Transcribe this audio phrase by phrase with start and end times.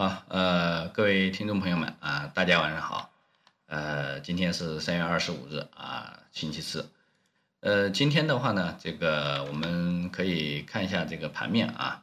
[0.00, 3.10] 啊，呃，各位听众朋友们啊，大家晚上好。
[3.66, 6.88] 呃，今天是三月二十五日啊，星期四。
[7.60, 12.02] 呃，今天的话呢，这个我们可以看一下这个盘面啊。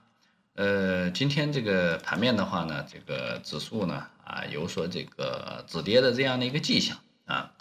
[0.53, 7.51] 呃，今天这个盘面的话呢，这个指数呢啊有所这个止跌的这样的一个迹象啊。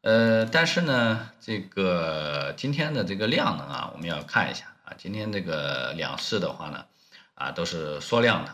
[0.00, 6.86] 呃，但是呢，这个今天的这个量能啊，我们要看一下啊，今天这个两市的话呢
[7.34, 8.52] 啊都是缩量的。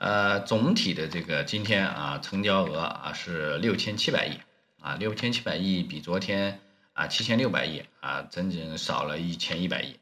[0.00, 4.40] 呃，总体的这个今天啊，成交额啊是六千七百亿
[4.80, 6.58] 啊，六千七百亿比昨天
[6.94, 9.98] 啊七千六百亿啊，整整少了一千一百亿。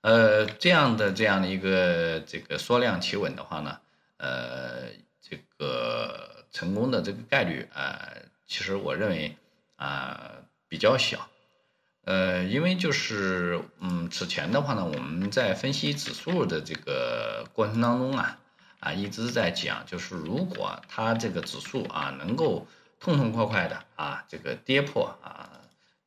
[0.00, 3.78] 呃，这样的这样的一个这个缩量企稳的话呢，
[4.16, 4.88] 呃，
[5.20, 8.08] 这个成功的这个概率啊，
[8.46, 9.36] 其实我认为
[9.76, 10.30] 啊
[10.66, 11.28] 比较小。
[12.06, 18.38] 呃，因为就是嗯，此前的话呢，我们在分析指数的这个过程当中啊。
[18.86, 22.68] 啊，一直在讲，就是如果它这个指数啊能够
[23.00, 25.50] 痛痛快快的啊这个跌破啊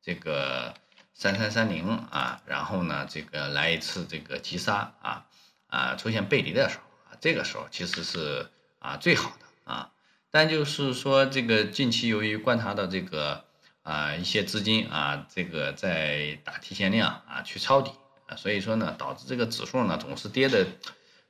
[0.00, 0.72] 这个
[1.12, 5.26] 三三三零啊，然后呢这个来一次这个急杀啊
[5.66, 9.90] 啊出现背离的时候啊，这个时候其实是啊最好的啊，
[10.30, 13.44] 但就是说这个近期由于观察到这个
[13.82, 17.92] 啊一些资金啊这个在打提前量啊去抄底
[18.26, 20.66] 啊，所以说呢导致这个指数呢总是跌的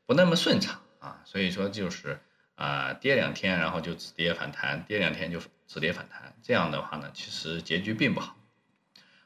[0.07, 0.81] 不那么顺畅。
[1.01, 2.21] 啊，所以说就是
[2.55, 8.37] 啊，跌两天，然后就止跌反弹，跌两天就止跌反弹，这样的话呢，其实结局并不好。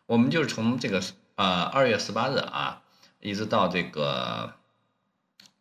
[0.06, 1.02] 我们就是从这个
[1.34, 2.82] 啊二月十八日啊，
[3.18, 4.54] 一直到这个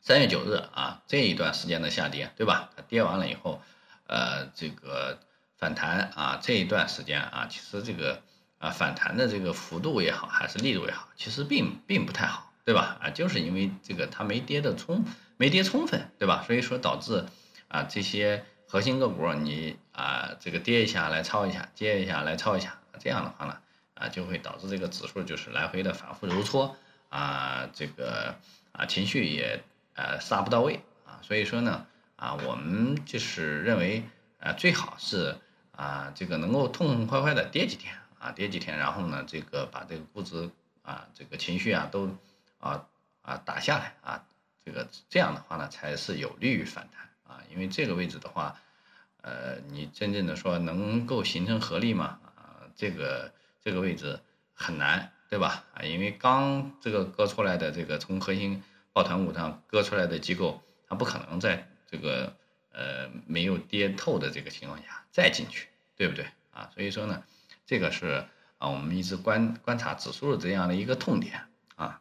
[0.02, 2.70] 三月九日啊这一段时间的下跌，对吧？
[2.76, 3.62] 它跌完了以后，
[4.06, 5.20] 呃，这个
[5.58, 8.22] 反弹啊这一段时间啊，其实这个
[8.60, 13.00] 啊反弹的这个幅度也好，还是力度也好，其实并并不太好，对吧？
[13.02, 15.06] 啊，就是因为这个它没跌的充。
[15.38, 16.44] 没跌充分，对吧？
[16.46, 17.26] 所以说导致
[17.68, 23.58] 啊这些核心个股你啊这个跌一下来抄一下，跌一下来抄一下，这样的话呢
[23.96, 26.76] 啊就会导致这个指数就是来回的反复揉搓
[27.10, 28.36] 啊这个
[28.72, 29.64] 啊情绪也
[29.96, 31.86] 呃杀不到位啊，所以说呢
[32.16, 34.04] 啊我们就是认为
[34.40, 35.36] 啊最好是
[35.72, 40.50] 啊这个能够痛痛快快的跌几天啊跌几天，然后呢这个把这个估值
[40.84, 42.16] 啊这个情绪啊都
[42.60, 42.86] 啊
[43.24, 44.24] 啊打下来啊。
[44.66, 48.60] 这个这样的话呢，才是有利于反弹啊，因为这个位置的话，
[49.22, 52.20] 呃，你真正的说能够形成合力吗？
[52.36, 54.20] 啊，这个这个位置
[54.54, 55.66] 很难，对吧？
[55.74, 58.64] 啊，因为刚这个割出来的这个从核心
[58.94, 62.34] 抱团股上割出来的机构，它不可能在这个
[62.72, 66.26] 呃没有跌透的这个情况下再进去，对不对？
[66.52, 67.24] 啊，所以说呢，
[67.66, 68.26] 这个是
[68.60, 71.42] 啊我们一直观观察指数的这样的一个痛点
[71.76, 72.00] 啊。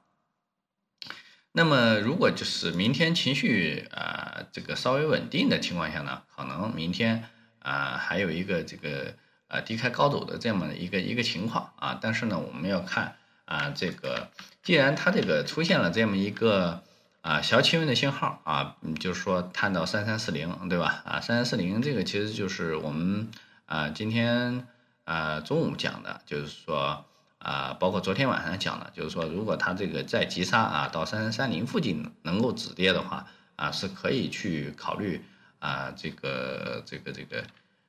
[1.55, 7.25] 那么，如果就是明天情绪啊这个稍微稳定的情况下呢，可能明天
[7.59, 9.13] 啊还有一个这个
[9.49, 11.99] 啊低开高走的这么一个一个情况啊。
[12.01, 14.31] 但是呢，我们要看啊这个，
[14.63, 16.83] 既然它这个出现了这么一个
[17.21, 21.03] 啊小企稳的信号啊，就是说探到三三四零，对吧？
[21.05, 23.31] 啊三三四零这个其实就是我们
[23.67, 24.67] 啊今天
[25.05, 27.05] 啊中午讲的，就是说。
[27.43, 33.27] 啊，包括昨天晚上讲的，就是说，如果它这个再急杀啊，到三三三零附近能够止跌的话，
[33.57, 35.25] 啊，是可以去考虑
[35.59, 37.43] 啊，这个这个这个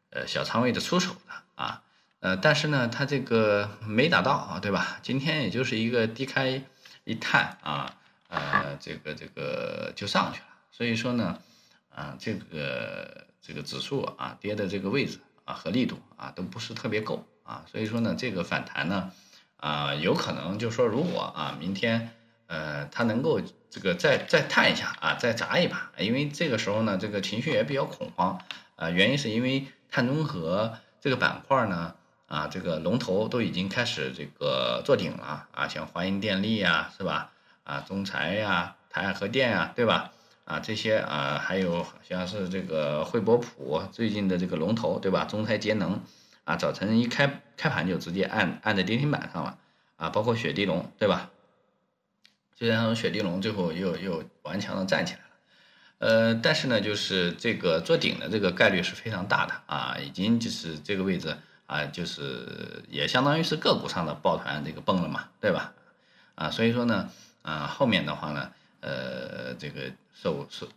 [0.10, 1.84] 呃小仓位的出手的啊，
[2.20, 5.00] 呃，但是呢，它这个没达到啊，对吧？
[5.04, 6.64] 今天也就是一个低开
[7.04, 7.94] 一探啊，
[8.30, 11.38] 呃，这个这个就上去了，所以说呢，
[11.94, 19.12] 啊，这个这个指数啊跌的这个位置啊和力度啊都不是特别够啊，所以说呢，这个反弹呢。
[19.64, 22.10] 啊，有可能就说，如果啊，明天，
[22.48, 28.38] 呃，它能够这个再再探一下啊，再砸一把，因为这个时候呢，这个情绪也比较恐慌，
[28.76, 31.96] 啊，原因是因为碳中和这个板块呢，
[32.28, 37.32] 啊，这个龙头都已经开始这个做顶了，啊，像华银电力呀，是吧？
[37.64, 40.12] 啊，中材呀，台海核电呀，对吧？
[40.44, 45.24] 啊，这些啊，还有像是这个惠博普最近的这个龙头，对吧？
[45.24, 46.02] 中材节能。
[46.46, 49.58] 啊，早晨一开开盘就直接按按在跌停板上了，
[49.96, 51.30] 啊，包括雪地龙，对吧？
[52.56, 55.26] 虽然说雪地龙最后又又顽强的站起来了，
[56.00, 65.74] 呃，但是呢，就是这个做顶的这个概率是非常大的啊，已经就是这个位置啊，就是也相当于是个股上的抱团这个崩了嘛，对吧？
[66.36, 67.10] 啊，所以说呢，
[67.42, 68.52] 啊，后面的话呢，
[68.82, 70.68] 呃，这个受受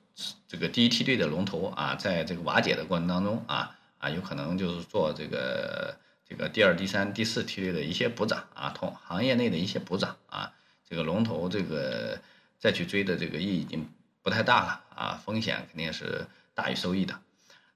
[0.47, 3.77] 这个第一梯队的龙头啊，在这个瓦解的过程当中啊。
[4.07, 10.53] 啊，有可能就是做这个这个第二、第三、第四梯队的一些补涨啊，同行业内的一些补涨啊，
[10.89, 12.21] 这个龙头这个
[12.59, 13.89] 再去追的这个意义已经
[14.23, 17.19] 不太大了啊，风险肯定是大于收益的。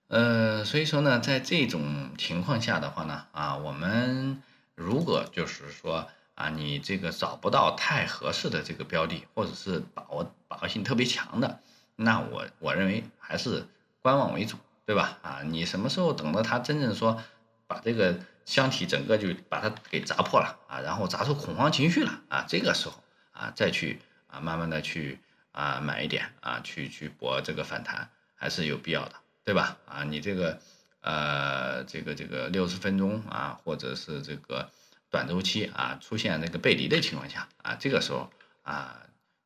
[0.06, 4.40] 呃，所以说呢，在这种情况下的话呢，啊，我们
[4.76, 11.60] 如果就是说啊，你这个找不到太合适的这个标的，或者是把握把握性特别强的，
[11.96, 13.66] 那我我认为还是
[14.00, 14.56] 观望为主，
[14.90, 15.18] 对吧？
[15.22, 17.22] 啊，你什么时候等到它真正说
[17.68, 23.00] 把这个箱体整个就把它给砸破了啊，然后砸出恐慌情绪了啊，这个时候
[23.30, 25.20] 啊，再去啊慢慢的去
[25.52, 29.14] 啊买一点啊，去去博这个反弹，还是有必要的。
[29.44, 29.78] 对吧？
[29.86, 30.60] 啊，你这个，
[31.02, 34.68] 呃，这个这个六十分钟啊，或者是这个
[35.08, 38.28] 短周期啊，出现那个背离的情况下啊，这个时候
[38.62, 39.00] 啊，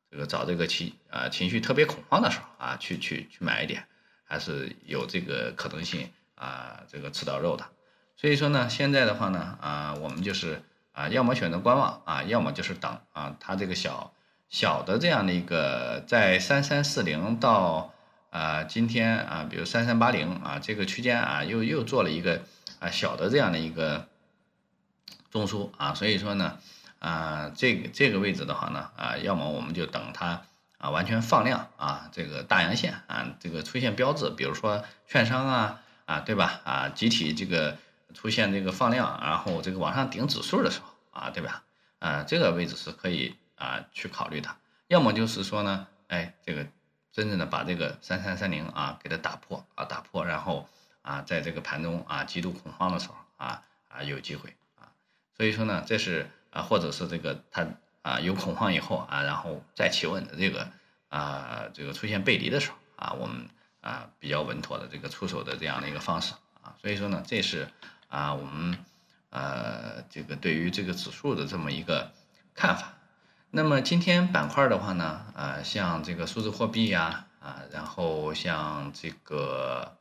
[0.09, 3.87] 这个找这个情啊情绪特别恐慌的时候啊，去去去买一点，
[4.25, 7.65] 还是有这个可能性啊，这个吃到肉的。
[8.17, 10.61] 所以说呢，现在的话呢，啊，我们就是
[10.91, 14.11] 啊，要么选择观望啊，要么就是等啊，它这个小
[14.49, 17.91] 小的这样的一个在三三四零到。
[18.31, 22.41] 啊，今天啊，比如三三八零啊，这个区间啊，又又做了一个
[22.79, 24.09] 啊小的这样的一个
[25.31, 26.59] 中枢啊，所以说呢，
[26.99, 30.41] 啊，这个这个位置的话呢，啊，要么我们就等它
[30.85, 36.61] 啊完全放量啊，这个大阳线啊，这个出现标志，比如说券商啊啊，对吧？
[36.63, 37.75] 啊，集体这个
[38.13, 41.63] 出现这个放量，然后这个往上顶指数的时候啊，对吧？
[41.97, 44.55] 啊，这个位置是可以啊去考虑的。
[44.87, 46.67] 要么就是说呢，哎，这个。
[47.15, 50.67] 真正的把这个三三三零啊给它打破啊打破，然后
[51.01, 54.91] 啊在这个盘中啊极度恐慌的时候啊啊有机会啊，
[55.37, 57.65] 所以说呢这是啊或者是这个它
[58.05, 60.69] 啊有恐慌以后啊然后再企稳的这个
[61.09, 63.49] 啊这个出现背离的时候啊我们
[63.81, 67.67] 啊比较稳妥的这个出手的这样的一个方式啊，所以说呢这是
[68.07, 68.77] 啊我们
[69.31, 72.11] 呃这个对于这个指数的这么一个
[72.53, 72.93] 看法。
[73.51, 79.97] 那么今天板块的话呢，啊，像这个数字货币呀，啊，然后像这个，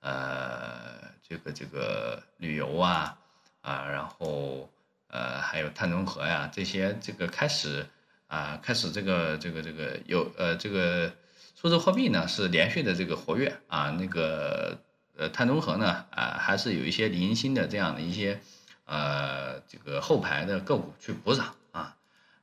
[0.00, 3.16] 呃，这个这个旅游啊，
[3.62, 4.68] 啊，然后
[5.12, 7.86] 呃，还有碳中和呀，这些这个开始
[8.28, 11.12] 啊，开始这个这个这个有呃，这个
[11.54, 14.78] 数字货币呢是连续的这个活跃啊，那个
[15.18, 18.40] 呃，碳中和呢啊，还是有一些零星的这样的一些
[18.86, 21.94] 呃，这个后排的个股去补涨啊。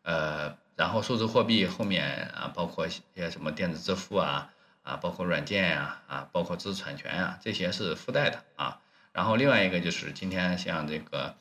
[0.04, 4.52] 呃，然后数字货币后面啊，包括一些什么电子支付啊，
[4.84, 8.80] 啊，包括软件呀，啊，包括知识产权呀，这些是附带的啊。
[9.12, 11.36] 然后另外一个就是今天像这个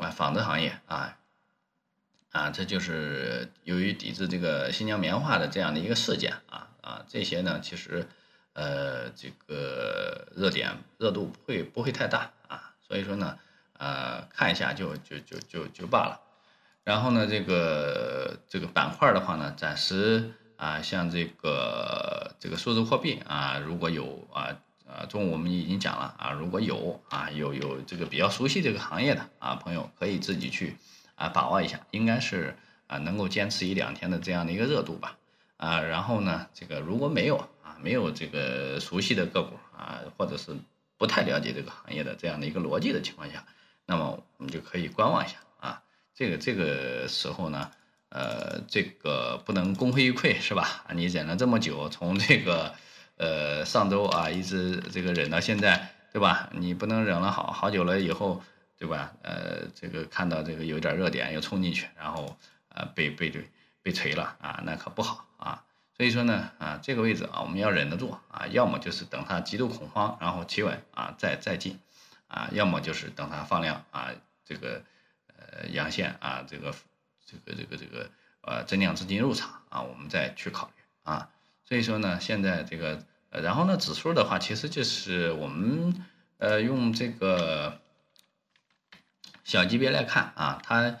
[0.00, 1.18] 啊纺织行业啊，
[2.30, 8.08] 啊，这就是由于抵制这个新疆棉花的这样的一个事件啊啊，这些呢其实
[8.52, 13.38] 呃这个热点热度不会不会太大啊，所以说呢
[13.74, 16.20] 呃看一下就就就就就罢了。
[16.84, 24.56] 然后呢，这个这个板块的话呢，暂时啊，像这个这个数字货币啊，如果有啊
[24.88, 30.76] 啊，中午我们已经讲了啊，如果有啊有有这个比较熟悉这个行业的啊朋友，可以自己去
[31.14, 32.56] 啊把握一下，应该是
[32.86, 35.18] 啊能够坚持一两天的这样的一个热度吧
[35.58, 35.80] 啊。
[35.82, 40.56] 然后呢，这个如果没有啊没有这个熟悉的个股啊，或者是
[40.96, 43.44] 不太了解这个行业的这样的一个逻辑的情况下，
[43.84, 45.82] 那么我们就可以观望一下啊。
[46.14, 47.70] 这个这个时候呢，
[48.08, 50.84] 呃，这个不能功亏一篑是吧？
[50.94, 52.74] 你忍了这么久，从这个
[53.18, 56.48] 呃上周啊一直这个忍到现在，对吧？
[56.52, 58.42] 你不能忍了好好久了以后，
[58.78, 59.12] 对吧？
[59.22, 62.36] 呃，这个看到这个有点热点又冲进去，然后
[62.70, 63.50] 呃被被被
[63.82, 65.64] 被锤了啊，那可不好啊。
[65.96, 71.78] 所以说呢，啊这个位置啊我们要忍得住啊，要么就是等它极度恐慌然后企稳啊再再进，
[72.28, 74.10] 啊，要么就是等它放量啊
[74.44, 74.82] 这个。
[75.40, 76.74] 呃，阳线啊，这个
[77.24, 78.10] 这个这个这个
[78.42, 81.30] 呃，增量资金入场啊，我们再去考虑啊。
[81.64, 86.06] 所以说呢，现在这个，然后呢，指数的话，其实就是我们
[86.38, 87.80] 呃用这个
[89.44, 90.96] 小级别来看啊，它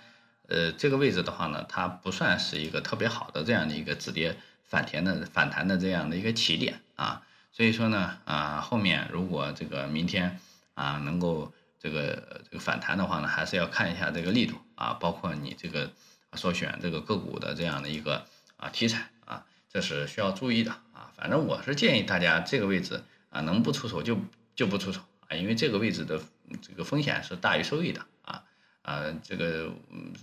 [0.48, 7.22] 呃这个位置的话呢，它不算是一个特别好的这样的一个止跌反弹的反弹的这样的一个起点啊。
[7.52, 10.38] 所以说呢，啊后面如果这个明天
[10.74, 11.52] 啊能够。
[11.80, 15.88] 这个这个反弹的话呢，还是要看一下这个力度啊，包括你这个
[16.32, 20.72] 所选这个个股的这样的一个啊题材啊，这是需要注意的。
[21.18, 24.16] 反正我是建议大家这个位置啊，能不出手就
[24.54, 26.20] 就不出手啊，因为这个位置的
[26.62, 28.44] 这个风险是大于收益的啊
[28.82, 29.68] 啊，这个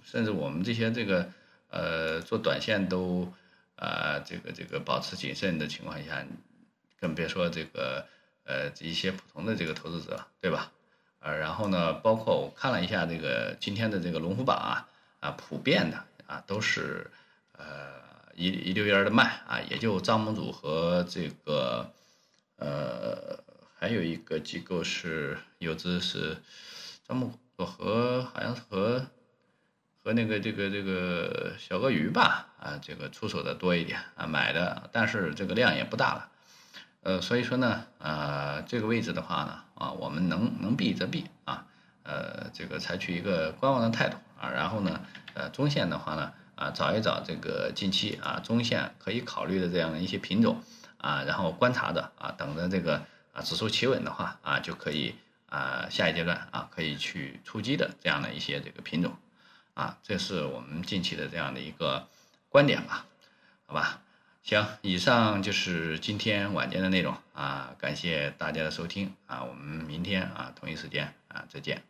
[0.06, 1.30] 甚至我们这些这个
[1.70, 3.32] 呃做短线都
[3.76, 6.26] 啊这个这个保持谨慎的情况下，
[7.02, 8.08] 更别说这个
[8.46, 10.72] 呃一些普通的这个投资者，对吧？
[11.20, 14.88] 呃，然后呢，包括我看了一下这个今天的这个龙虎榜啊，
[15.20, 17.12] 啊，普遍的啊都是
[17.58, 17.66] 呃
[18.36, 21.92] 一一溜烟的卖啊，也就张盟主和这个
[22.58, 23.40] 呃，
[23.78, 26.38] 还有一个机构是游资是
[27.08, 29.06] 张盟主和好像和
[30.04, 36.30] 和那个这个这个小鳄鱼吧啊，这个出手的多一点啊，买的，但是这个量也不大了。
[37.02, 41.66] 呃，所以说呢，呃，这个位置的话呢，啊，我们能能避则避啊，
[42.04, 45.02] 呃，这个采取一个观望的态度啊，然后呢，
[45.36, 50.62] 呃，中线的话呢，啊，找一找这个近期啊中线可以考虑的这样的一些品种
[50.98, 55.16] 啊，然后观察着啊，等着这个啊指数企稳的话啊，就可以
[55.48, 59.16] 啊下一阶段啊可以去出击的这样的一些这个品种
[59.74, 62.08] 啊，这是我们近期的这样的一个
[62.50, 63.06] 观点吧，
[63.66, 64.02] 好吧。
[64.44, 71.82] 行，以上就是今天晚间的内容啊，感谢大家的收听啊，我们明天啊同一时间啊再见。